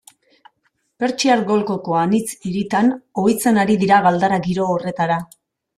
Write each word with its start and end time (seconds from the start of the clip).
Pertsiar 1.03 1.43
Golkoko 1.51 1.97
anitz 2.05 2.23
hiritan 2.49 2.91
ohitzen 3.25 3.65
ari 3.67 3.81
dira 3.87 4.05
galdara 4.09 4.45
giro 4.49 4.71
horretara. 4.75 5.25